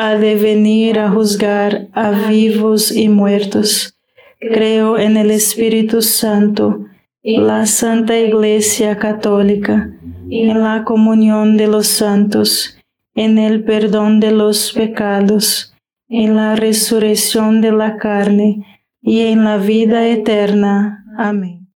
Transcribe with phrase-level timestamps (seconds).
[0.00, 3.98] ha de venir a juzgar a vivos y muertos.
[4.38, 6.86] Creo en el Espíritu Santo,
[7.24, 9.90] la Santa Iglesia Católica,
[10.30, 12.78] en la comunión de los santos,
[13.16, 15.74] en el perdón de los pecados,
[16.08, 18.64] en la resurrección de la carne
[19.02, 21.04] y en la vida eterna.
[21.18, 21.72] Amén.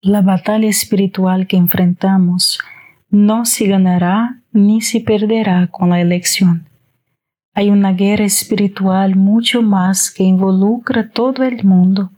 [0.00, 2.60] La batalla espiritual que enfrentamos
[3.10, 6.68] no se ganará ni se perderá con la elección
[7.54, 12.10] hay una guerra espiritual mucho más que involucra todo el mundo,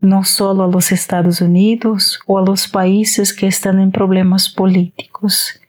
[0.00, 5.60] no solo a los Estados Unidos o a los países que están en problemas políticos.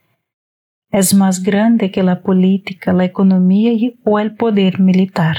[0.92, 3.72] Es más grande que la política, la economía
[4.04, 5.38] o el poder militar.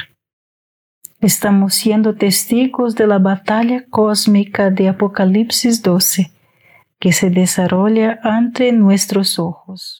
[1.20, 6.32] Estamos siendo testigos de la batalla cósmica de Apocalipsis 12,
[6.98, 9.99] que se desarrolla ante nuestros ojos.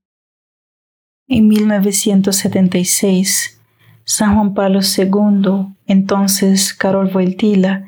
[1.33, 3.61] En 1976,
[4.03, 7.87] San Juan Pablo II, entonces Carol Wojtyla,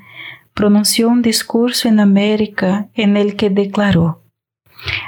[0.53, 4.21] pronunció un discurso en América en el que declaró,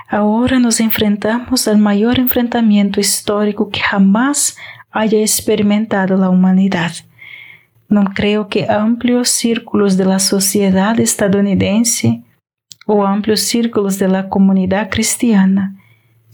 [0.10, 4.58] Ahora nos enfrentamos al mayor enfrentamiento histórico que jamás
[4.92, 6.92] haya experimentado la humanidad.
[7.88, 12.22] No creo que amplios círculos de la sociedad estadounidense
[12.86, 15.78] o amplios círculos de la comunidad cristiana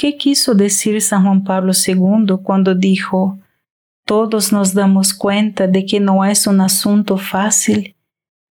[0.00, 3.38] ¿Qué quiso decir San Juan Pablo II cuando dijo,
[4.06, 7.94] todos nos damos cuenta de que no es un asunto fácil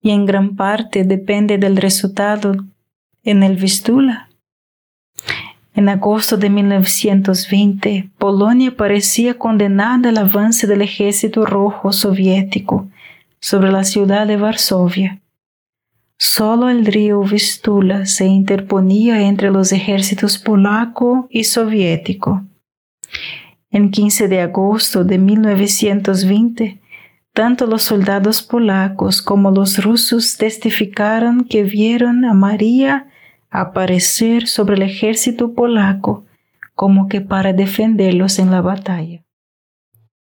[0.01, 2.65] y en gran parte depende del resultado
[3.23, 4.29] en el Vistula?
[5.73, 12.89] En agosto de 1920, Polonia parecía condenada al avance del ejército rojo soviético
[13.39, 15.21] sobre la ciudad de Varsovia.
[16.19, 22.43] Solo el río Vistula se interponía entre los ejércitos polaco y soviético.
[23.69, 26.81] En 15 de agosto de 1920,
[27.33, 33.07] tanto los soldados polacos como los rusos testificaron que vieron a María
[33.51, 36.25] aparecer sobre el ejército polaco
[36.73, 39.23] como que para defenderlos en la batalla.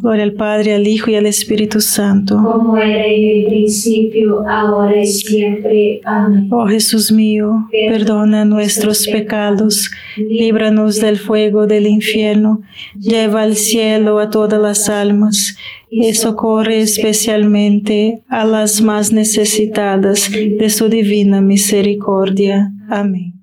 [0.00, 2.36] Gloria al Padre, al Hijo y al Espíritu Santo.
[2.42, 6.00] Como era en el principio, ahora y siempre.
[6.04, 6.48] Amén.
[6.50, 12.62] Oh Jesús mío, perdona nuestros pecados, líbranos del fuego del infierno,
[12.98, 15.58] lleva al cielo a todas las almas
[15.90, 22.72] y socorre especialmente a las más necesitadas de su divina misericordia.
[22.88, 23.34] Amén.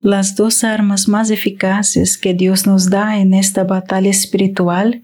[0.00, 5.02] Las dos armas más eficaces que Dios nos da en esta batalla espiritual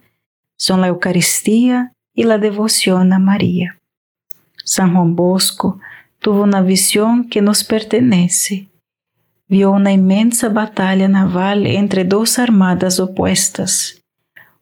[0.60, 3.78] son la Eucaristía y la devoción a María.
[4.62, 5.80] San Juan Bosco
[6.18, 8.68] tuvo una visión que nos pertenece.
[9.48, 14.02] Vio una inmensa batalla naval entre dos armadas opuestas,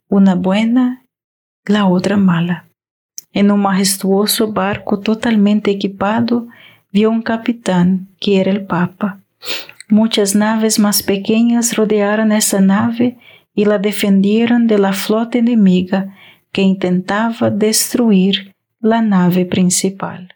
[0.08, 1.02] una buena
[1.66, 2.66] y la otra mala.
[3.32, 6.46] En un majestuoso barco totalmente equipado,
[6.92, 9.18] vio un capitán, que era el Papa,
[9.90, 13.16] Muchas naves más pequeñas rodearon esa nave
[13.58, 16.14] y la defendieron de la flota enemiga
[16.52, 20.28] que intentaba destruir la nave principal.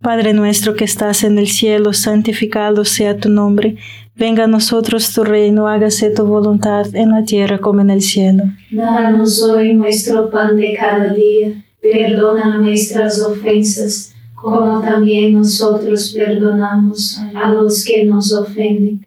[0.00, 3.76] Padre nuestro que estás en el cielo, santificado sea tu nombre,
[4.16, 8.44] venga a nosotros tu reino, hágase tu voluntad en la tierra como en el cielo.
[8.70, 17.52] Danos hoy nuestro pan de cada día, perdona nuestras ofensas como también nosotros perdonamos a
[17.52, 19.06] los que nos ofenden,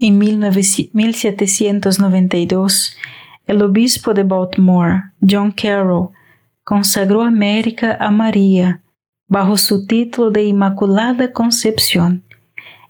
[0.00, 2.96] En 1792,
[3.46, 6.08] el obispo de Baltimore, John Carroll,
[6.64, 8.82] consagró América a María
[9.28, 12.24] bajo su título de Inmaculada Concepción.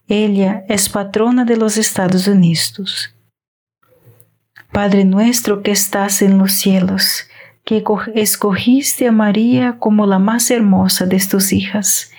[0.09, 3.15] Ella es patrona de los Estados Unidos.
[4.73, 7.29] Padre nuestro que estás en los cielos,
[7.65, 12.13] que escogiste a María como la más hermosa de tus hijas,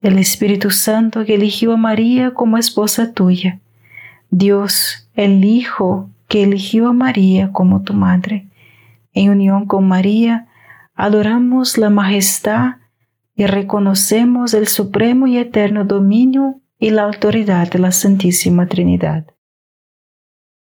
[0.00, 3.58] el Espíritu Santo que eligió a María como esposa tuya
[4.36, 8.48] Dios, el Hijo que eligió a María como tu madre,
[9.12, 10.48] en unión con María,
[10.96, 12.78] adoramos la majestad
[13.36, 19.24] y reconocemos el supremo y eterno dominio y la autoridad de la Santísima Trinidad.